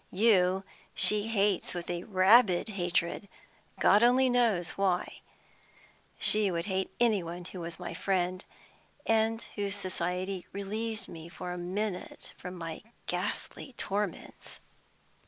You 0.09 0.63
she 0.95 1.27
hates 1.27 1.75
with 1.75 1.87
a 1.87 2.05
rabid 2.05 2.69
hatred 2.69 3.29
God 3.79 4.01
only 4.01 4.31
knows 4.31 4.71
why. 4.71 5.21
She 6.17 6.49
would 6.49 6.65
hate 6.65 6.89
any 6.99 7.21
one 7.21 7.45
who 7.45 7.59
was 7.59 7.79
my 7.79 7.93
friend, 7.93 8.43
and 9.05 9.43
whose 9.53 9.75
society 9.75 10.47
relieved 10.53 11.07
me 11.07 11.29
for 11.29 11.53
a 11.53 11.57
moment 11.59 12.33
from 12.35 12.55
my 12.55 12.81
ghastly 13.05 13.73
torments!" 13.73 14.59